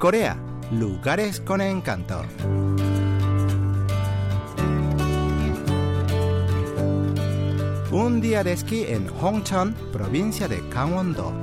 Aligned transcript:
Corea, 0.00 0.38
lugares 0.70 1.42
con 1.42 1.60
encanto. 1.60 2.22
Un 7.92 8.22
día 8.22 8.42
de 8.42 8.54
esquí 8.54 8.86
en 8.88 9.10
Hongcheon, 9.10 9.74
provincia 9.92 10.48
de 10.48 10.62
Gangwon-do. 10.70 11.34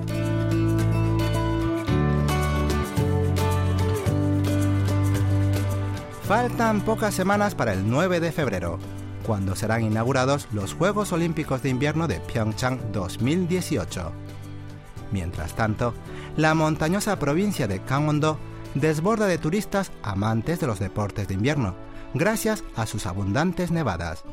Faltan 6.23 6.81
pocas 6.81 7.13
semanas 7.13 7.53
para 7.53 7.73
el 7.73 7.87
9 7.87 8.19
de 8.19 8.31
febrero, 8.31 8.79
cuando 9.23 9.55
serán 9.55 9.83
inaugurados 9.83 10.47
los 10.51 10.73
Juegos 10.73 11.11
Olímpicos 11.11 11.61
de 11.61 11.69
Invierno 11.69 12.07
de 12.07 12.21
Pyeongchang 12.21 12.91
2018. 12.91 14.11
Mientras 15.11 15.55
tanto, 15.55 15.93
la 16.35 16.55
montañosa 16.55 17.19
provincia 17.19 17.67
de 17.67 17.81
Gangwon-do 17.87 18.37
desborda 18.75 19.27
de 19.27 19.37
turistas 19.37 19.91
amantes 20.03 20.59
de 20.59 20.67
los 20.67 20.79
deportes 20.79 21.27
de 21.27 21.33
invierno, 21.33 21.75
gracias 22.13 22.63
a 22.75 22.85
sus 22.85 23.05
abundantes 23.05 23.71
nevadas. 23.71 24.23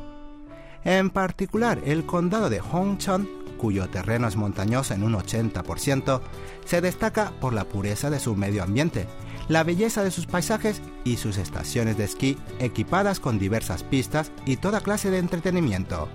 En 0.83 1.09
particular, 1.09 1.81
el 1.85 2.05
condado 2.05 2.49
de 2.49 2.61
Hongcheon, 2.61 3.27
cuyo 3.57 3.89
terreno 3.89 4.27
es 4.27 4.35
montañoso 4.35 4.93
en 4.93 5.03
un 5.03 5.13
80%, 5.13 6.21
se 6.65 6.81
destaca 6.81 7.31
por 7.41 7.53
la 7.53 7.65
pureza 7.65 8.09
de 8.09 8.19
su 8.19 8.35
medio 8.35 8.63
ambiente, 8.63 9.07
la 9.47 9.63
belleza 9.63 10.03
de 10.03 10.11
sus 10.11 10.27
paisajes 10.27 10.81
y 11.03 11.17
sus 11.17 11.37
estaciones 11.37 11.97
de 11.97 12.03
esquí 12.03 12.37
equipadas 12.59 13.19
con 13.19 13.39
diversas 13.39 13.83
pistas 13.83 14.31
y 14.45 14.57
toda 14.57 14.81
clase 14.81 15.09
de 15.09 15.19
entretenimiento. 15.19 16.07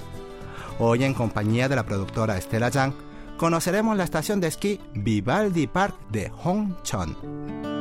Hoy 0.78 1.04
en 1.04 1.14
compañía 1.14 1.68
de 1.68 1.76
la 1.76 1.84
productora 1.84 2.38
Estela 2.38 2.68
Yang, 2.68 2.94
conoceremos 3.36 3.96
la 3.96 4.04
estación 4.04 4.40
de 4.40 4.48
esquí 4.48 4.80
Vivaldi 4.94 5.66
Park 5.66 5.96
de 6.10 6.30
Hongcheon. 6.44 7.79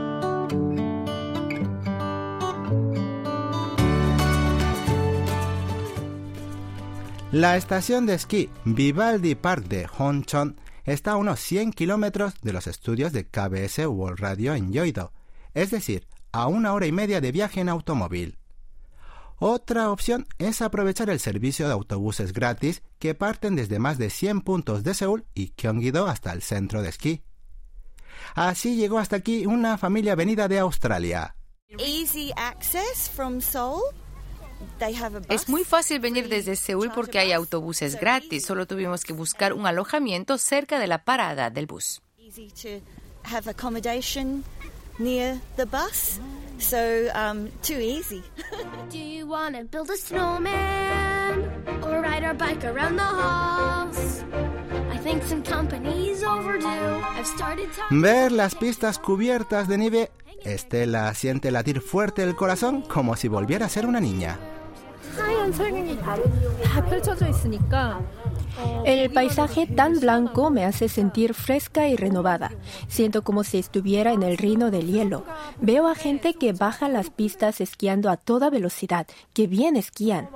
La 7.32 7.58
estación 7.58 8.08
de 8.08 8.16
esquí 8.16 8.50
Vivaldi 8.66 9.36
Park 9.36 9.66
de 9.68 9.86
Hongcheon 9.86 10.60
está 10.84 11.12
a 11.12 11.18
unos 11.18 11.40
100 11.40 11.74
kilómetros 11.74 12.34
de 12.42 12.54
los 12.54 12.66
estudios 12.66 13.14
de 13.14 13.28
KBS 13.28 13.86
World 13.86 14.20
Radio 14.20 14.56
en 14.56 14.74
Yoido, 14.74 15.14
es 15.54 15.70
decir, 15.70 16.08
a 16.32 16.48
una 16.48 16.74
hora 16.74 16.88
y 16.88 16.92
media 16.92 17.22
de 17.22 17.32
viaje 17.32 17.62
en 17.62 17.70
automóvil. 17.70 18.40
Otra 19.38 19.92
opción 19.92 20.26
es 20.40 20.64
aprovechar 20.64 21.12
el 21.12 21.20
servicio 21.20 21.68
de 21.68 21.74
autobuses 21.74 22.34
gratis 22.34 22.82
que 22.98 23.14
parten 23.14 23.56
desde 23.56 23.78
más 23.78 24.00
de 24.00 24.10
100 24.10 24.42
puntos 24.42 24.84
de 24.84 24.96
Seúl 24.96 25.28
y 25.36 25.54
Gyeonggi-do 25.56 26.08
hasta 26.08 26.34
el 26.34 26.42
centro 26.42 26.82
de 26.82 26.90
esquí. 26.90 27.22
Así 28.34 28.76
llegó 28.76 28.98
hasta 28.98 29.18
aquí 29.18 29.46
una 29.46 29.78
familia 29.78 30.16
venida 30.16 30.48
de 30.48 30.58
Australia. 30.58 31.36
Easy 31.78 32.32
access 32.36 33.08
from 33.08 33.40
Seoul. 33.40 33.84
Es 35.30 35.50
muy 35.50 35.64
fácil 35.64 36.00
venir 36.00 36.30
desde 36.30 36.56
Seúl 36.56 36.92
porque 36.94 37.20
hay 37.20 37.32
autobuses 37.32 38.00
gratis. 38.00 38.46
Solo 38.46 38.66
tuvimos 38.66 39.04
que 39.04 39.14
buscar 39.14 39.54
un 39.54 39.66
alojamiento 39.66 40.38
cerca 40.38 40.80
de 40.80 40.88
la 40.88 41.04
parada 41.04 41.50
del 41.50 41.66
bus. 41.66 42.02
near 45.00 45.40
the 45.56 45.66
bus. 45.66 46.20
So, 46.60 47.10
um, 47.16 47.50
too 47.64 47.80
easy. 47.80 48.22
Do 48.90 48.98
you 48.98 49.26
want 49.26 49.56
to 49.56 49.64
build 49.64 49.90
a 49.90 49.98
snowman 49.98 51.40
or 51.84 52.02
ride 52.02 52.24
our 52.24 52.34
bike 52.34 52.66
around 52.66 52.98
the 52.98 53.04
halls? 53.04 54.24
I 54.92 54.98
think 54.98 55.24
some 55.24 55.42
company's 55.42 56.24
overdue. 56.24 56.68
I've 56.68 57.26
started 57.26 57.70
Ver 57.90 58.32
las 58.32 58.56
pistas 58.56 59.00
cubiertas 59.00 59.68
de 59.68 59.78
nieve, 59.78 60.12
Estela 60.44 61.14
siente 61.14 61.52
latir 61.52 61.82
fuerte 61.82 62.24
el 62.24 62.36
corazón 62.36 62.82
como 62.82 63.16
si 63.16 63.28
volviera 63.28 63.66
a 63.66 63.70
ser 63.70 63.86
una 63.86 64.02
niña. 64.02 64.38
El 68.86 69.10
paisaje 69.12 69.68
tan 69.68 70.00
blanco 70.00 70.50
me 70.50 70.66
hace 70.66 70.90
sentir 70.90 71.34
fresca 71.34 71.88
y 71.88 71.96
renovada. 71.96 72.52
Siento 72.88 73.24
como 73.24 73.44
si 73.44 73.58
estuviera 73.58 74.12
en 74.14 74.24
el 74.24 74.38
reino 74.38 74.72
del 74.72 74.88
hielo. 74.88 75.26
Veo 75.62 75.88
a 75.88 75.96
gente 75.96 76.34
que 76.34 76.54
baja 76.54 76.90
las 76.90 77.10
pistas 77.10 77.62
esquiando 77.62 78.10
a 78.10 78.18
toda 78.18 78.50
velocidad, 78.50 79.08
que 79.34 79.48
bien 79.48 79.76
esquían. 79.76 80.30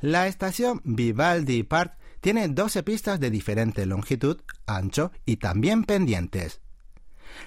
La 0.00 0.26
estación 0.26 0.80
Vivaldi 0.84 1.62
Park 1.62 1.98
tiene 2.20 2.48
12 2.48 2.82
pistas 2.82 3.20
de 3.20 3.30
diferente 3.30 3.86
longitud, 3.86 4.38
ancho 4.66 5.12
y 5.26 5.36
también 5.36 5.84
pendientes. 5.84 6.60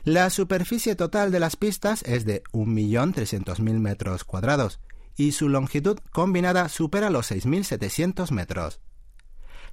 La 0.04 0.30
superficie 0.30 0.96
total 0.96 1.32
de 1.32 1.40
las 1.40 1.56
pistas 1.56 2.04
es 2.04 2.26
de 2.26 2.44
1.300.000 2.52 3.80
metros 3.80 4.24
cuadrados 4.24 4.80
y 5.16 5.32
su 5.32 5.50
longitud 5.50 6.00
combinada 6.12 6.70
supera 6.70 7.10
los 7.10 7.32
6.700 7.32 8.32
metros. 8.32 8.82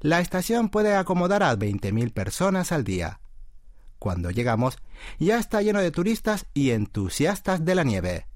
La 0.01 0.21
estación 0.21 0.69
puede 0.69 0.95
acomodar 0.95 1.43
a 1.43 1.55
20.000 1.57 2.13
personas 2.13 2.73
al 2.73 2.85
día. 2.85 3.21
Cuando 3.99 4.31
llegamos, 4.31 4.79
ya 5.19 5.39
está 5.39 5.61
lleno 5.61 5.81
de 5.81 5.91
turistas 5.91 6.47
y 6.55 6.71
entusiastas 6.71 7.65
de 7.65 7.75
la 7.75 7.85
nieve. 7.85 8.27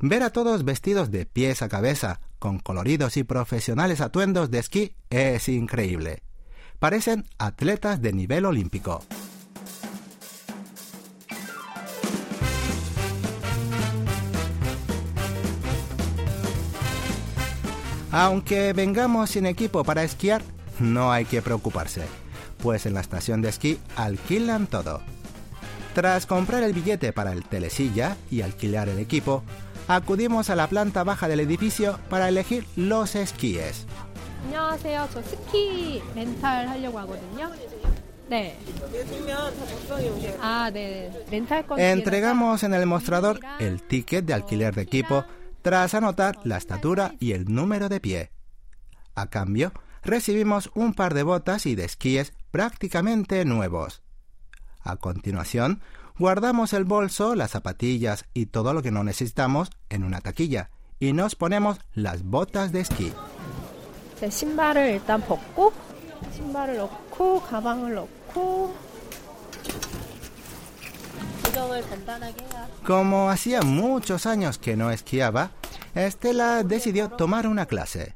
Ver 0.00 0.22
a 0.22 0.30
todos 0.30 0.64
vestidos 0.64 1.10
de 1.10 1.26
pies 1.26 1.60
a 1.60 1.68
cabeza, 1.68 2.20
con 2.38 2.58
coloridos 2.58 3.18
y 3.18 3.24
profesionales 3.24 4.00
atuendos 4.00 4.50
de 4.50 4.58
esquí, 4.58 4.94
es 5.10 5.50
increíble. 5.50 6.22
Parecen 6.78 7.26
atletas 7.38 8.00
de 8.00 8.14
nivel 8.14 8.46
olímpico. 8.46 9.04
Aunque 18.12 18.72
vengamos 18.72 19.30
sin 19.30 19.46
equipo 19.46 19.84
para 19.84 20.02
esquiar, 20.02 20.42
no 20.80 21.12
hay 21.12 21.24
que 21.24 21.42
preocuparse, 21.42 22.02
pues 22.58 22.84
en 22.86 22.94
la 22.94 23.00
estación 23.00 23.40
de 23.40 23.50
esquí 23.50 23.78
alquilan 23.96 24.66
todo. 24.66 25.00
Tras 25.94 26.26
comprar 26.26 26.62
el 26.62 26.72
billete 26.72 27.12
para 27.12 27.32
el 27.32 27.44
telesilla 27.44 28.16
y 28.30 28.42
alquilar 28.42 28.88
el 28.88 28.98
equipo, 28.98 29.44
acudimos 29.86 30.50
a 30.50 30.56
la 30.56 30.66
planta 30.66 31.04
baja 31.04 31.28
del 31.28 31.40
edificio 31.40 31.98
para 32.08 32.28
elegir 32.28 32.66
los 32.74 33.14
esquíes. 33.14 33.86
Entregamos 41.76 42.62
en 42.62 42.74
el 42.74 42.86
mostrador 42.86 43.40
el 43.58 43.82
ticket 43.82 44.24
de 44.24 44.34
alquiler 44.34 44.74
de 44.74 44.82
equipo 44.82 45.24
tras 45.62 45.94
anotar 45.94 46.38
la 46.44 46.56
estatura 46.56 47.14
y 47.18 47.32
el 47.32 47.52
número 47.52 47.88
de 47.88 48.00
pie. 48.00 48.30
A 49.14 49.28
cambio, 49.28 49.72
recibimos 50.02 50.70
un 50.74 50.94
par 50.94 51.14
de 51.14 51.22
botas 51.22 51.66
y 51.66 51.74
de 51.74 51.84
esquíes 51.84 52.32
prácticamente 52.50 53.44
nuevos. 53.44 54.02
A 54.82 54.96
continuación, 54.96 55.82
guardamos 56.18 56.72
el 56.72 56.84
bolso, 56.84 57.34
las 57.34 57.50
zapatillas 57.50 58.24
y 58.34 58.46
todo 58.46 58.72
lo 58.72 58.82
que 58.82 58.90
no 58.90 59.04
necesitamos 59.04 59.70
en 59.88 60.04
una 60.04 60.20
taquilla 60.20 60.70
y 60.98 61.12
nos 61.12 61.34
ponemos 61.34 61.78
las 61.94 62.22
botas 62.22 62.72
de 62.72 62.80
esquí. 62.80 63.12
Como 72.85 73.29
hacía 73.29 73.61
muchos 73.61 74.25
años 74.25 74.57
que 74.57 74.75
no 74.75 74.91
esquiaba, 74.91 75.51
Estela 75.93 76.63
decidió 76.63 77.09
tomar 77.09 77.47
una 77.47 77.65
clase. 77.65 78.15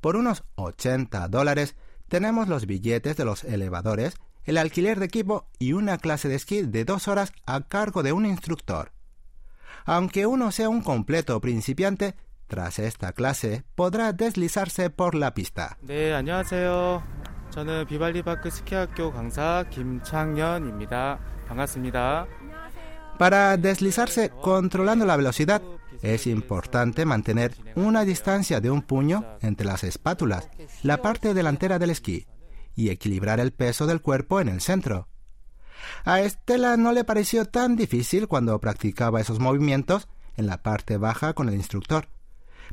Por 0.00 0.16
unos 0.16 0.44
80 0.54 1.28
dólares 1.28 1.76
tenemos 2.08 2.48
los 2.48 2.66
billetes 2.66 3.16
de 3.16 3.24
los 3.24 3.44
elevadores, 3.44 4.14
el 4.44 4.58
alquiler 4.58 4.98
de 4.98 5.06
equipo 5.06 5.48
y 5.58 5.72
una 5.74 5.98
clase 5.98 6.28
de 6.28 6.36
esquí 6.36 6.62
de 6.62 6.84
dos 6.84 7.08
horas 7.08 7.32
a 7.46 7.60
cargo 7.62 8.02
de 8.02 8.12
un 8.12 8.26
instructor. 8.26 8.92
Aunque 9.84 10.26
uno 10.26 10.50
sea 10.52 10.68
un 10.68 10.82
completo 10.82 11.40
principiante, 11.40 12.14
tras 12.46 12.78
esta 12.78 13.12
clase 13.12 13.64
podrá 13.74 14.12
deslizarse 14.12 14.90
por 14.90 15.14
la 15.14 15.32
pista. 15.34 15.76
네, 15.82 16.12
안녕하세요. 16.12 17.02
저는 17.50 17.86
비발디 17.86 18.22
파크 18.22 18.50
스키학교 18.50 19.12
강사 19.12 19.64
김창현입니다. 19.70 21.18
반갑습니다. 21.48 22.26
Para 23.17 23.55
deslizarse 23.57 24.29
controlando 24.29 25.05
la 25.05 25.15
velocidad, 25.15 25.61
es 26.01 26.27
importante 26.27 27.05
mantener 27.05 27.55
una 27.75 28.03
distancia 28.03 28.59
de 28.59 28.69
un 28.69 28.81
puño 28.81 29.25
entre 29.41 29.65
las 29.65 29.83
espátulas, 29.83 30.49
la 30.83 31.01
parte 31.01 31.33
delantera 31.33 31.79
del 31.79 31.91
esquí, 31.91 32.27
y 32.75 32.89
equilibrar 32.89 33.39
el 33.39 33.53
peso 33.53 33.87
del 33.87 34.01
cuerpo 34.01 34.41
en 34.41 34.49
el 34.49 34.61
centro. 34.61 35.07
A 36.03 36.21
Estela 36.21 36.77
no 36.77 36.91
le 36.91 37.03
pareció 37.03 37.45
tan 37.45 37.75
difícil 37.75 38.27
cuando 38.27 38.59
practicaba 38.59 39.21
esos 39.21 39.39
movimientos 39.39 40.07
en 40.35 40.47
la 40.47 40.61
parte 40.61 40.97
baja 40.97 41.33
con 41.33 41.47
el 41.47 41.55
instructor, 41.55 42.07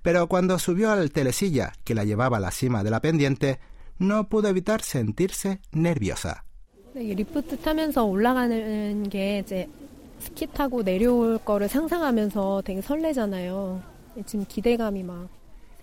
pero 0.03 0.27
cuando 0.27 0.59
subió 0.59 0.91
al 0.91 1.13
telesilla 1.13 1.73
que 1.85 1.95
la 1.95 2.05
llevaba 2.05 2.39
a 2.39 2.41
la 2.41 2.51
cima 2.51 2.83
de 2.83 2.91
la 2.91 3.01
pendiente, 3.01 3.61
no 3.99 4.29
pudo 4.29 4.49
evitar 4.49 4.83
sentirse 4.83 5.61
nerviosa. 5.71 6.45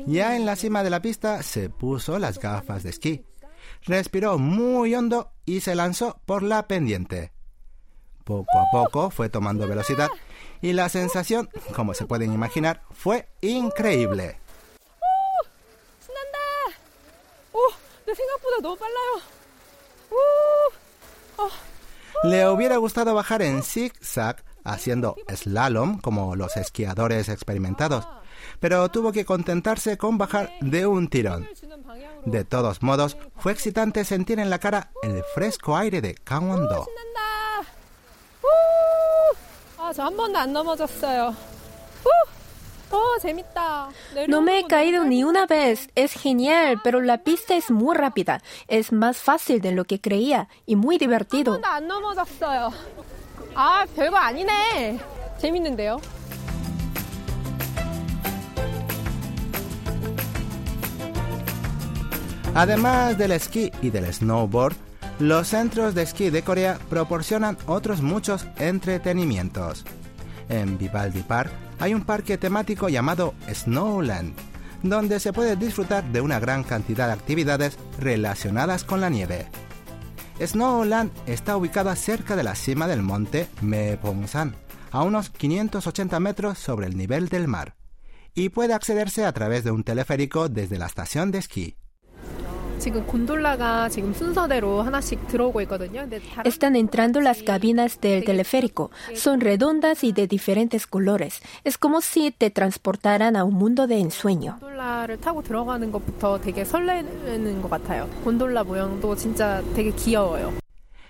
Ya 0.06 0.36
en 0.36 0.46
la 0.46 0.56
cima 0.56 0.84
de 0.84 0.90
la 0.90 1.02
pista 1.02 1.44
se 1.44 1.70
puso 1.70 2.20
las 2.20 2.40
gafas 2.40 2.84
de 2.84 2.90
esquí, 2.90 3.26
respiró 3.86 4.38
muy 4.38 4.96
hondo 4.96 5.32
y 5.46 5.60
se 5.60 5.76
lanzó 5.76 6.20
por 6.26 6.44
la 6.44 6.68
pendiente. 6.68 7.32
Poco 8.24 8.60
a 8.60 8.70
poco 8.72 9.10
fue 9.10 9.30
tomando 9.30 9.68
velocidad 9.68 10.10
y 10.62 10.74
la 10.74 10.88
sensación, 10.88 11.50
como 11.76 11.94
se 11.94 12.06
pueden 12.06 12.32
imaginar, 12.34 12.84
fue 12.92 13.28
increíble. 13.42 14.38
Le 22.24 22.50
hubiera 22.50 22.78
gustado 22.78 23.16
bajar 23.16 23.42
en 23.42 23.64
zig-zag 23.64 24.44
haciendo 24.66 25.16
slalom 25.34 26.00
como 26.00 26.36
los 26.36 26.58
esquiadores 26.58 27.30
experimentados, 27.30 28.08
pero 28.60 28.90
tuvo 28.90 29.12
que 29.12 29.26
contentarse 29.26 29.98
con 29.98 30.18
bajar 30.18 30.52
de 30.60 30.86
un 30.86 31.08
tirón. 31.08 31.48
De 32.26 32.44
todos 32.44 32.84
modos, 32.84 33.18
fue 33.38 33.54
excitante 33.54 34.04
sentir 34.04 34.40
en 34.40 34.50
la 34.50 34.60
cara 34.60 34.92
el 35.02 35.24
fresco 35.34 35.78
aire 35.78 36.02
de 36.02 36.16
Gangwon-do. 36.26 36.86
No 44.28 44.42
me 44.42 44.60
he 44.60 44.68
caído 44.68 45.04
ni 45.06 45.24
una 45.24 45.46
vez. 45.46 45.90
Es 45.96 46.14
genial, 46.14 46.80
pero 46.84 47.02
la 47.02 47.20
pista 47.20 47.56
es 47.56 47.70
muy 47.70 47.96
rápida. 47.96 48.42
Es 48.68 48.92
más 48.92 49.18
fácil 49.18 49.62
de 49.62 49.72
lo 49.72 49.86
que 49.86 50.02
creía 50.02 50.48
y 50.66 50.76
muy 50.76 50.98
divertido. 50.98 51.60
Además 62.56 63.18
del 63.18 63.32
esquí 63.32 63.72
y 63.82 63.90
del 63.90 64.12
snowboard, 64.12 64.76
los 65.20 65.50
centros 65.50 65.94
de 65.94 66.04
esquí 66.04 66.30
de 66.30 66.44
Corea 66.44 66.80
proporcionan 66.90 67.58
otros 67.68 68.02
muchos 68.02 68.48
entretenimientos. 68.58 69.86
En 70.50 70.78
Vivaldi 70.78 71.22
Park 71.22 71.52
hay 71.80 71.94
un 71.94 72.04
parque 72.04 72.38
temático 72.38 72.90
llamado 72.90 73.34
Snowland, 73.52 74.34
donde 74.84 75.20
se 75.20 75.34
puede 75.34 75.56
disfrutar 75.56 76.04
de 76.12 76.22
una 76.22 76.40
gran 76.40 76.64
cantidad 76.64 77.08
de 77.08 77.14
actividades 77.14 77.78
relacionadas 78.00 78.84
con 78.84 79.02
la 79.02 79.10
nieve. 79.10 79.48
Snowland 80.42 81.12
está 81.26 81.58
ubicada 81.58 81.96
cerca 81.96 82.36
de 82.36 82.44
la 82.44 82.56
cima 82.56 82.88
del 82.88 83.02
monte 83.02 83.48
Mepongsan, 83.62 84.56
a 84.92 85.04
unos 85.04 85.30
580 85.30 86.20
metros 86.20 86.58
sobre 86.58 86.88
el 86.88 86.98
nivel 86.98 87.30
del 87.30 87.48
mar, 87.48 87.76
y 88.34 88.50
puede 88.50 88.74
accederse 88.74 89.26
a 89.26 89.34
través 89.34 89.64
de 89.64 89.72
un 89.72 89.84
teleférico 89.84 90.50
desde 90.50 90.78
la 90.78 90.86
estación 90.86 91.32
de 91.32 91.40
esquí. 91.40 91.76
Están 96.46 96.76
entrando 96.76 97.22
las 97.22 97.44
cabinas 97.44 98.00
del 98.00 98.24
teleférico. 98.24 98.92
Son 99.16 99.42
redondas 99.42 100.04
y 100.04 100.12
de 100.12 100.28
diferentes 100.28 100.88
colores. 100.88 101.42
Es 101.64 101.78
como 101.78 102.02
si 102.02 102.32
te 102.32 102.50
transportaran 102.50 103.36
a 103.36 103.44
un 103.44 103.56
mundo 103.56 103.88
de 103.88 104.00
ensueño. 104.00 104.60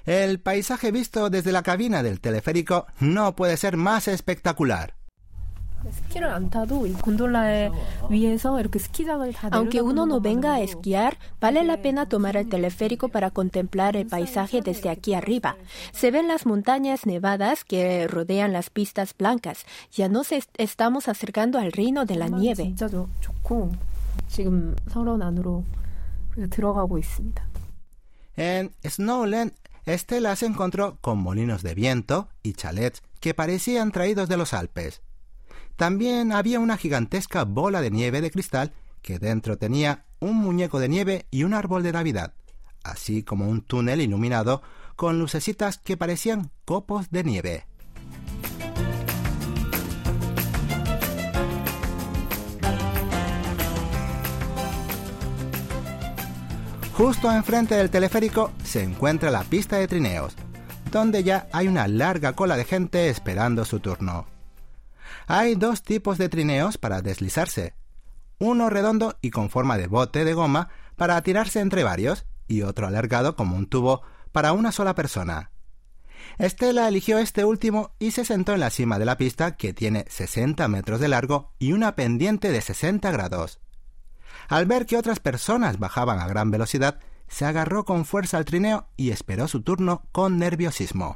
El 0.06 0.40
paisaje 0.40 0.92
visto 0.92 1.30
desde 1.30 1.52
la 1.52 1.62
cabina 1.62 2.02
del 2.02 2.20
teleférico 2.20 2.88
no 3.00 3.36
puede 3.36 3.58
ser 3.58 3.78
más 3.78 4.08
espectacular. 4.08 4.99
Aunque 9.52 9.82
uno 9.82 10.06
no 10.06 10.20
venga 10.22 10.56
a 10.56 10.62
esquiar, 10.62 11.18
vale 11.40 11.64
la 11.64 11.82
pena 11.82 12.08
tomar 12.08 12.38
el 12.38 12.50
teleférico 12.50 13.10
para 13.10 13.32
contemplar 13.32 13.96
el 13.96 14.08
paisaje 14.08 14.62
desde 14.62 14.90
aquí 14.90 15.14
arriba. 15.14 15.56
Se 15.92 16.12
ven 16.12 16.28
las 16.28 16.46
montañas 16.46 17.06
nevadas 17.06 17.64
que 17.64 18.08
rodean 18.08 18.54
las 18.54 18.70
pistas 18.70 19.16
blancas. 19.18 19.66
Ya 19.92 20.10
nos 20.10 20.30
estamos 20.58 21.08
acercando 21.08 21.60
al 21.60 21.72
reino 21.72 22.06
de 22.06 22.16
la 22.16 22.28
nieve. 22.28 22.74
En 28.36 28.72
Snowland, 28.86 29.54
Estela 29.86 30.36
se 30.36 30.46
encontró 30.46 30.98
con 31.02 31.18
molinos 31.18 31.64
de 31.64 31.74
viento 31.74 32.30
y 32.44 32.54
chalets 32.54 33.02
que 33.20 33.34
parecían 33.34 33.92
traídos 33.92 34.30
de 34.30 34.38
los 34.38 34.54
Alpes. 34.54 35.02
También 35.80 36.34
había 36.34 36.60
una 36.60 36.76
gigantesca 36.76 37.46
bola 37.46 37.80
de 37.80 37.90
nieve 37.90 38.20
de 38.20 38.32
cristal 38.32 38.74
que 39.02 39.18
dentro 39.18 39.58
tenía 39.58 40.04
un 40.20 40.36
muñeco 40.36 40.78
de 40.78 40.90
nieve 40.90 41.26
y 41.32 41.46
un 41.46 41.54
árbol 41.54 41.84
de 41.84 41.94
Navidad, 41.94 42.34
así 42.84 43.24
como 43.24 43.48
un 43.48 43.62
túnel 43.62 44.02
iluminado 44.02 44.62
con 44.98 45.20
lucecitas 45.20 45.78
que 45.78 45.96
parecían 45.96 46.52
copos 46.66 47.12
de 47.12 47.24
nieve. 47.24 47.66
Justo 56.92 57.32
enfrente 57.32 57.76
del 57.76 57.90
teleférico 57.90 58.52
se 58.66 58.84
encuentra 58.84 59.32
la 59.32 59.46
pista 59.46 59.78
de 59.78 59.88
trineos, 59.88 60.36
donde 60.92 61.24
ya 61.24 61.48
hay 61.54 61.70
una 61.70 61.88
larga 61.88 62.34
cola 62.34 62.58
de 62.58 62.66
gente 62.66 63.08
esperando 63.08 63.64
su 63.64 63.80
turno. 63.80 64.39
Hay 65.28 65.56
dos 65.56 65.84
tipos 65.84 66.18
de 66.18 66.30
trineos 66.30 66.78
para 66.78 67.02
deslizarse. 67.02 67.76
Uno 68.38 68.70
redondo 68.70 69.18
y 69.22 69.32
con 69.32 69.50
forma 69.50 69.78
de 69.78 69.88
bote 69.88 70.24
de 70.24 70.34
goma 70.34 70.70
para 70.96 71.22
tirarse 71.22 71.60
entre 71.60 71.84
varios 71.84 72.26
y 72.48 72.62
otro 72.62 72.88
alargado 72.88 73.36
como 73.36 73.56
un 73.56 73.68
tubo 73.68 74.02
para 74.32 74.54
una 74.54 74.72
sola 74.72 74.96
persona. 74.96 75.52
Estela 76.38 76.88
eligió 76.88 77.18
este 77.18 77.46
último 77.46 77.92
y 78.00 78.12
se 78.12 78.26
sentó 78.26 78.54
en 78.54 78.60
la 78.60 78.70
cima 78.70 79.00
de 79.00 79.06
la 79.06 79.18
pista 79.18 79.56
que 79.58 79.74
tiene 79.74 80.06
60 80.08 80.68
metros 80.68 81.00
de 81.00 81.08
largo 81.08 81.54
y 81.60 81.74
una 81.74 81.96
pendiente 81.96 82.52
de 82.52 82.62
60 82.62 83.12
grados. 83.12 83.60
Al 84.48 84.66
ver 84.66 84.86
que 84.86 84.98
otras 84.98 85.20
personas 85.20 85.80
bajaban 85.80 86.20
a 86.20 86.28
gran 86.28 86.52
velocidad, 86.52 87.00
se 87.28 87.46
agarró 87.46 87.86
con 87.86 88.06
fuerza 88.06 88.38
al 88.38 88.46
trineo 88.46 88.88
y 88.98 89.12
esperó 89.12 89.48
su 89.48 89.62
turno 89.62 90.04
con 90.12 90.40
nerviosismo. 90.40 91.16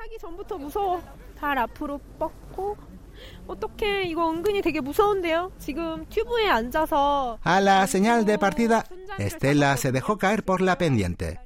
A 7.43 7.61
la 7.61 7.85
señal 7.87 8.25
de 8.25 8.39
partida, 8.39 8.85
Estela 9.17 9.75
se 9.77 9.91
dejó 9.91 10.17
caer 10.17 10.43
por 10.43 10.61
la 10.61 10.77
pendiente. 10.77 11.39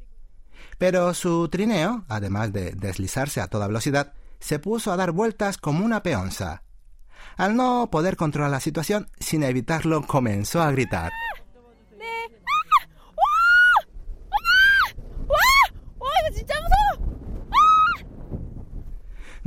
Pero 0.77 1.13
su 1.13 1.47
trineo, 1.49 2.05
además 2.07 2.53
de 2.53 2.71
deslizarse 2.71 3.41
a 3.41 3.47
toda 3.47 3.67
velocidad, 3.67 4.13
se 4.39 4.59
puso 4.59 4.91
a 4.91 4.97
dar 4.97 5.11
vueltas 5.11 5.57
como 5.57 5.83
una 5.83 6.03
peonza. 6.03 6.63
Al 7.35 7.55
no 7.55 7.89
poder 7.91 8.15
controlar 8.15 8.51
la 8.51 8.59
situación, 8.59 9.09
sin 9.19 9.43
evitarlo, 9.43 10.05
comenzó 10.05 10.61
a 10.61 10.71
gritar. 10.71 11.11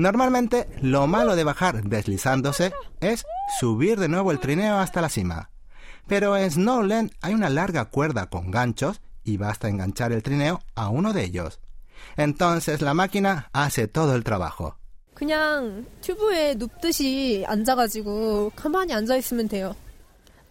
Normalmente, 0.00 0.66
lo 0.80 1.06
malo 1.06 1.36
de 1.36 1.44
bajar 1.44 1.82
deslizándose 1.82 2.72
es 3.00 3.26
subir 3.60 4.00
de 4.00 4.08
nuevo 4.08 4.30
el 4.30 4.40
trineo 4.40 4.78
hasta 4.78 5.02
la 5.02 5.10
cima. 5.10 5.50
Pero 6.06 6.38
en 6.38 6.50
Snowland 6.50 7.12
hay 7.20 7.34
una 7.34 7.50
larga 7.50 7.84
cuerda 7.84 8.30
con 8.30 8.50
ganchos 8.50 9.02
y 9.24 9.36
basta 9.36 9.68
enganchar 9.68 10.12
el 10.12 10.22
trineo 10.22 10.62
a 10.74 10.88
uno 10.88 11.12
de 11.12 11.24
ellos. 11.24 11.60
Entonces 12.16 12.80
la 12.80 12.94
máquina 12.94 13.50
hace 13.52 13.88
todo 13.88 14.14
el 14.14 14.24
trabajo. 14.24 14.78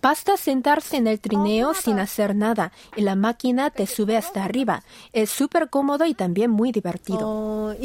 Basta 0.02 0.38
sentarse 0.38 0.96
en 0.96 1.08
el 1.08 1.20
trineo 1.20 1.74
sin 1.74 2.00
hacer 2.00 2.34
nada 2.34 2.72
y 2.96 3.02
la 3.02 3.16
máquina 3.16 3.70
te 3.70 3.86
sube 3.86 4.16
hasta 4.16 4.46
arriba. 4.46 4.82
Es 5.12 5.30
súper 5.30 5.70
cómodo 5.70 6.06
y 6.06 6.14
también 6.14 6.52
muy 6.52 6.72
divertido. 6.72 7.76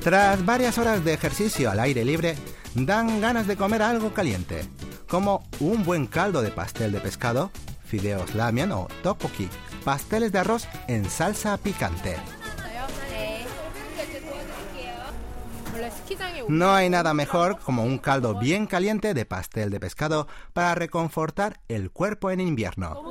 Tras 0.00 0.44
varias 0.44 0.78
horas 0.78 1.04
de 1.04 1.12
ejercicio 1.12 1.70
al 1.70 1.80
aire 1.80 2.04
libre, 2.04 2.36
dan 2.74 3.20
ganas 3.20 3.48
de 3.48 3.56
comer 3.56 3.82
algo 3.82 4.12
caliente, 4.14 4.64
como 5.08 5.44
un 5.58 5.84
buen 5.84 6.06
caldo 6.06 6.40
de 6.40 6.50
pastel 6.50 6.92
de 6.92 7.00
pescado 7.00 7.50
fideos 7.92 8.34
lamian 8.34 8.72
o 8.72 8.88
tteokbokki, 9.02 9.50
pasteles 9.84 10.32
de 10.32 10.38
arroz 10.38 10.64
en 10.88 11.04
salsa 11.10 11.58
picante. 11.58 12.16
No 16.48 16.72
hay 16.72 16.88
nada 16.88 17.12
mejor 17.12 17.58
como 17.58 17.84
un 17.84 17.98
caldo 17.98 18.38
bien 18.38 18.66
caliente 18.66 19.12
de 19.12 19.26
pastel 19.26 19.70
de 19.70 19.78
pescado 19.78 20.26
para 20.54 20.74
reconfortar 20.74 21.60
el 21.68 21.90
cuerpo 21.90 22.30
en 22.30 22.40
invierno. 22.40 23.02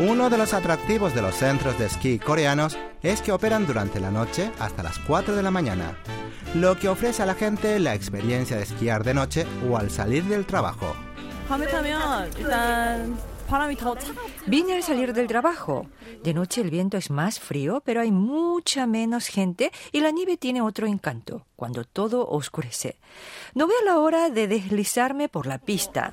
Uno 0.00 0.30
de 0.30 0.38
los 0.38 0.54
atractivos 0.54 1.12
de 1.12 1.22
los 1.22 1.34
centros 1.34 1.76
de 1.76 1.86
esquí 1.86 2.20
coreanos 2.20 2.78
es 3.02 3.20
que 3.20 3.32
operan 3.32 3.66
durante 3.66 3.98
la 3.98 4.12
noche 4.12 4.52
hasta 4.60 4.84
las 4.84 4.96
4 5.00 5.34
de 5.34 5.42
la 5.42 5.50
mañana, 5.50 5.98
lo 6.54 6.78
que 6.78 6.88
ofrece 6.88 7.24
a 7.24 7.26
la 7.26 7.34
gente 7.34 7.80
la 7.80 7.96
experiencia 7.96 8.56
de 8.56 8.62
esquiar 8.62 9.02
de 9.02 9.14
noche 9.14 9.44
o 9.68 9.76
al 9.76 9.90
salir 9.90 10.22
del 10.22 10.46
trabajo. 10.46 10.94
Vine 14.46 14.74
al 14.74 14.82
salir 14.82 15.12
del 15.12 15.26
trabajo. 15.26 15.86
De 16.22 16.34
noche 16.34 16.60
el 16.60 16.70
viento 16.70 16.96
es 16.96 17.10
más 17.10 17.40
frío, 17.40 17.82
pero 17.84 18.00
hay 18.00 18.10
mucha 18.10 18.86
menos 18.86 19.26
gente 19.26 19.72
y 19.92 20.00
la 20.00 20.10
nieve 20.10 20.36
tiene 20.36 20.60
otro 20.60 20.86
encanto, 20.86 21.46
cuando 21.56 21.84
todo 21.84 22.26
oscurece. 22.28 22.98
No 23.54 23.66
veo 23.66 23.78
la 23.84 23.98
hora 23.98 24.30
de 24.30 24.48
deslizarme 24.48 25.28
por 25.28 25.46
la 25.46 25.58
pista. 25.58 26.12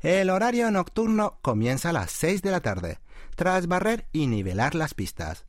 El 0.00 0.30
horario 0.30 0.70
nocturno 0.70 1.38
comienza 1.42 1.90
a 1.90 1.92
las 1.92 2.10
6 2.12 2.42
de 2.42 2.50
la 2.50 2.60
tarde, 2.60 3.00
tras 3.34 3.66
barrer 3.66 4.06
y 4.12 4.26
nivelar 4.28 4.74
las 4.74 4.94
pistas. 4.94 5.46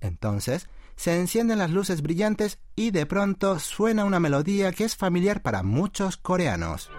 Entonces, 0.00 0.68
se 0.96 1.18
encienden 1.18 1.58
las 1.58 1.70
luces 1.70 2.02
brillantes 2.02 2.58
y 2.76 2.90
de 2.90 3.06
pronto 3.06 3.58
suena 3.58 4.04
una 4.04 4.20
melodía 4.20 4.72
que 4.72 4.84
es 4.84 4.96
familiar 4.96 5.42
para 5.42 5.62
muchos 5.62 6.16
coreanos. 6.16 6.90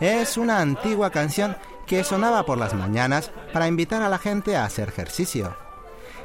Es 0.00 0.36
una 0.36 0.60
antigua 0.60 1.10
canción 1.10 1.56
que 1.86 2.04
sonaba 2.04 2.44
por 2.44 2.58
las 2.58 2.74
mañanas 2.74 3.32
para 3.52 3.66
invitar 3.66 4.02
a 4.02 4.08
la 4.08 4.18
gente 4.18 4.56
a 4.56 4.64
hacer 4.64 4.90
ejercicio. 4.90 5.56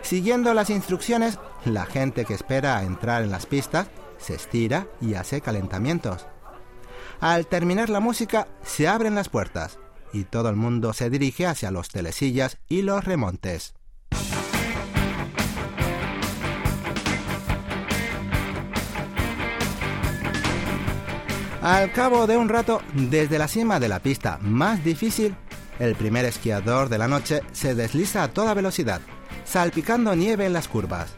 Siguiendo 0.02 0.54
las 0.54 0.70
instrucciones, 0.70 1.40
la 1.66 1.86
gente 1.86 2.26
que 2.26 2.34
espera 2.34 2.78
a 2.78 2.84
entrar 2.84 3.24
en 3.24 3.32
las 3.32 3.46
pistas 3.46 3.88
se 4.18 4.36
estira 4.36 4.88
y 5.02 5.16
hace 5.16 5.42
calentamientos. 5.42 6.28
Al 7.24 7.48
terminar 7.48 7.90
la 7.90 8.02
música, 8.02 8.50
se 8.66 8.86
abren 8.86 9.16
las 9.16 9.30
puertas 9.30 9.80
y 10.12 10.26
todo 10.26 10.50
el 10.50 10.58
mundo 10.58 10.92
se 10.92 11.10
dirige 11.10 11.48
hacia 11.48 11.72
los 11.72 11.88
telesillas 11.88 12.58
y 12.68 12.82
los 12.82 13.06
remontes. 13.06 13.76
Al 21.62 21.94
cabo 21.94 22.28
de 22.28 22.36
un 22.36 22.50
rato, 22.50 22.82
desde 22.94 23.40
la 23.40 23.48
cima 23.48 23.80
de 23.80 23.88
la 23.88 24.00
pista 24.00 24.38
más 24.42 24.84
difícil, 24.84 25.34
el 25.80 25.96
primer 25.96 26.26
esquiador 26.26 26.90
de 26.90 26.98
la 26.98 27.08
noche 27.08 27.40
se 27.54 27.74
desliza 27.74 28.24
a 28.24 28.34
toda 28.34 28.54
velocidad, 28.54 29.00
salpicando 29.46 30.14
nieve 30.14 30.46
en 30.46 30.52
las 30.52 30.68
curvas. 30.68 31.14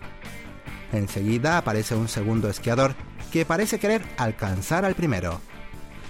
Enseguida 0.93 1.57
aparece 1.57 1.95
un 1.95 2.09
segundo 2.09 2.47
esquiador 2.47 2.93
que 3.31 3.43
parece 3.43 3.79
querer 3.79 4.03
alcanzar 4.17 4.85
al 4.85 4.93
primero. 4.93 5.41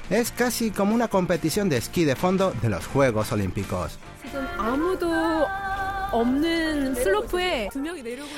Es 0.10 0.32
casi 0.32 0.70
como 0.70 0.94
una 0.94 1.08
competición 1.08 1.68
de 1.68 1.78
esquí 1.78 2.06
de 2.06 2.16
fondo 2.16 2.54
de 2.62 2.70
los 2.70 2.86
Juegos 2.86 3.32
Olímpicos. 3.32 3.98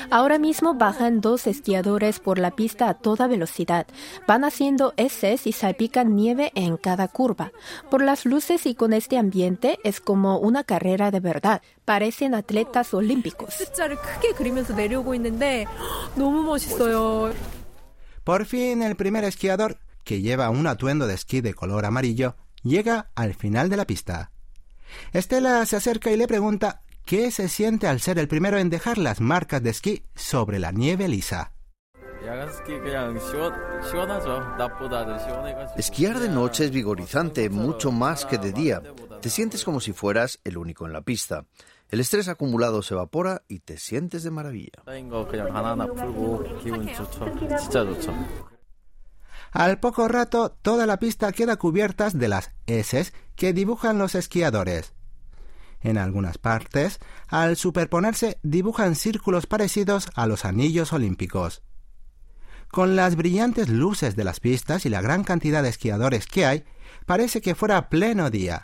Ahora 0.09 0.39
mismo 0.39 0.73
bajan 0.75 1.19
dos 1.19 1.45
esquiadores 1.45 2.19
por 2.19 2.39
la 2.39 2.51
pista 2.51 2.87
a 2.87 2.93
toda 2.93 3.27
velocidad. 3.27 3.85
Van 4.25 4.45
haciendo 4.45 4.93
S 4.95 5.37
y 5.43 5.51
salpican 5.51 6.15
nieve 6.15 6.53
en 6.55 6.77
cada 6.77 7.09
curva. 7.09 7.51
Por 7.91 8.01
las 8.01 8.25
luces 8.25 8.65
y 8.65 8.73
con 8.73 8.93
este 8.93 9.17
ambiente 9.17 9.77
es 9.83 9.99
como 9.99 10.39
una 10.39 10.63
carrera 10.63 11.11
de 11.11 11.19
verdad. 11.19 11.61
Parecen 11.83 12.33
atletas 12.33 12.93
olímpicos. 12.93 13.55
Por 18.23 18.45
fin 18.45 18.83
el 18.83 18.95
primer 18.95 19.23
esquiador 19.23 19.77
que 20.07 20.21
lleva 20.21 20.49
un 20.49 20.65
atuendo 20.67 21.05
de 21.05 21.15
esquí 21.15 21.41
de 21.41 21.53
color 21.53 21.85
amarillo, 21.85 22.37
llega 22.63 23.09
al 23.13 23.35
final 23.35 23.69
de 23.69 23.75
la 23.75 23.85
pista. 23.85 24.31
Estela 25.11 25.65
se 25.65 25.75
acerca 25.75 26.09
y 26.11 26.15
le 26.15 26.29
pregunta 26.29 26.81
qué 27.05 27.29
se 27.29 27.49
siente 27.49 27.87
al 27.87 27.99
ser 27.99 28.17
el 28.17 28.29
primero 28.29 28.57
en 28.57 28.69
dejar 28.69 28.97
las 28.97 29.19
marcas 29.19 29.61
de 29.61 29.69
esquí 29.69 30.03
sobre 30.15 30.59
la 30.59 30.71
nieve 30.71 31.09
lisa. 31.09 31.51
Esquiar 35.75 36.19
de 36.19 36.29
noche 36.29 36.63
es 36.63 36.71
vigorizante, 36.71 37.49
mucho 37.49 37.91
más 37.91 38.25
que 38.25 38.37
de 38.37 38.53
día. 38.53 38.81
Te 39.21 39.29
sientes 39.29 39.65
como 39.65 39.81
si 39.81 39.91
fueras 39.91 40.39
el 40.45 40.57
único 40.57 40.85
en 40.85 40.93
la 40.93 41.01
pista. 41.01 41.43
El 41.89 41.99
estrés 41.99 42.29
acumulado 42.29 42.81
se 42.81 42.93
evapora 42.93 43.43
y 43.49 43.59
te 43.59 43.77
sientes 43.77 44.23
de 44.23 44.31
maravilla. 44.31 44.83
Al 49.51 49.79
poco 49.79 50.07
rato, 50.07 50.57
toda 50.61 50.85
la 50.85 50.97
pista 50.99 51.31
queda 51.31 51.57
cubierta 51.57 52.09
de 52.09 52.27
las 52.27 52.51
S 52.65 53.11
que 53.35 53.53
dibujan 53.53 53.97
los 53.97 54.15
esquiadores. 54.15 54.93
En 55.81 55.97
algunas 55.97 56.37
partes, 56.37 56.99
al 57.27 57.55
superponerse, 57.55 58.39
dibujan 58.43 58.95
círculos 58.95 59.45
parecidos 59.45 60.09
a 60.15 60.27
los 60.27 60.45
anillos 60.45 60.91
olímpicos. 60.91 61.61
Con 62.69 62.95
las 62.95 63.15
brillantes 63.15 63.69
luces 63.69 64.15
de 64.15 64.23
las 64.23 64.39
pistas 64.39 64.85
y 64.85 64.89
la 64.89 65.01
gran 65.01 65.23
cantidad 65.23 65.63
de 65.63 65.69
esquiadores 65.69 66.25
que 66.27 66.45
hay, 66.45 66.65
parece 67.05 67.41
que 67.41 67.55
fuera 67.55 67.89
pleno 67.89 68.29
día. 68.29 68.59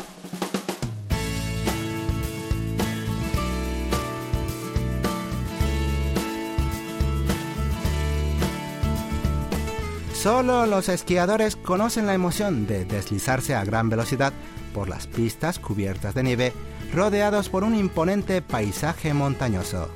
Solo 10.23 10.65
los 10.65 10.87
esquiadores 10.87 11.57
conocen 11.57 12.05
la 12.05 12.13
emoción 12.13 12.65
de 12.65 12.85
deslizarse 12.85 13.55
a 13.55 13.65
gran 13.65 13.89
velocidad 13.89 14.31
por 14.73 14.87
las 14.87 15.05
pistas 15.05 15.59
cubiertas 15.59 16.15
de 16.15 16.23
nieve, 16.23 16.53
rodeados 16.93 17.49
por 17.49 17.65
un 17.65 17.75
imponente 17.75 18.41
paisaje 18.41 19.13
montañoso. 19.13 19.89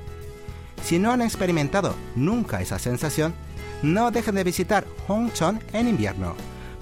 Si 0.84 1.00
no 1.00 1.14
han 1.14 1.22
experimentado 1.22 1.96
nunca 2.18 2.60
esa 2.60 2.78
sensación, 2.78 3.36
no 3.84 4.12
dejen 4.12 4.36
de 4.36 4.44
visitar 4.44 4.86
Hongchon 5.08 5.62
en 5.72 5.88
invierno, 5.88 6.36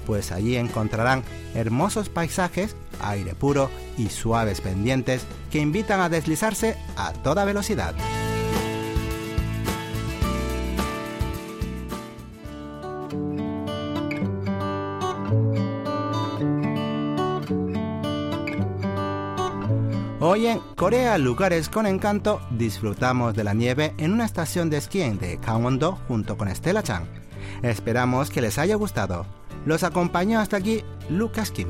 pues 0.07 0.31
allí 0.31 0.55
encontrarán 0.55 1.21
hermosos 1.53 2.09
paisajes, 2.09 2.75
aire 2.99 3.35
puro 3.35 3.69
y 3.95 4.09
suaves 4.09 4.59
pendientes 4.59 5.23
que 5.51 5.59
invitan 5.59 5.99
a 5.99 6.09
deslizarse 6.09 6.77
a 6.97 7.13
toda 7.13 7.45
velocidad. 7.45 7.93
Hoy 20.27 20.47
en 20.47 20.59
Corea 20.75 21.19
Lugares 21.19 21.69
con 21.69 21.85
Encanto 21.85 22.41
disfrutamos 22.49 23.35
de 23.35 23.43
la 23.43 23.53
nieve 23.53 23.93
en 23.99 24.11
una 24.11 24.25
estación 24.25 24.71
de 24.71 24.77
esquí 24.77 24.97
de 24.97 25.37
Gangwon-do 25.37 25.99
junto 26.07 26.35
con 26.35 26.47
Estela 26.47 26.81
Chang. 26.81 27.05
Esperamos 27.61 28.31
que 28.31 28.41
les 28.41 28.57
haya 28.57 28.73
gustado. 28.73 29.27
Los 29.67 29.83
acompañó 29.83 30.39
hasta 30.39 30.57
aquí 30.57 30.83
Lucas 31.11 31.51
Kim. 31.51 31.67